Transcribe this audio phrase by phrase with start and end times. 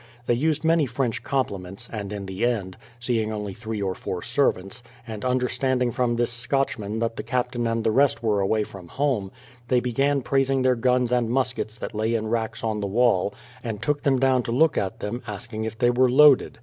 [0.25, 4.81] They used many French compliments, and in the end, seeing only three or four servants,
[5.05, 9.31] and understanding from this Scotchman that the captain and the rest were away from home,
[9.67, 13.79] they began praising their guns and muskets that lay in racks on the wall, and
[13.83, 16.57] took them down to look at them, asking if they were loaded.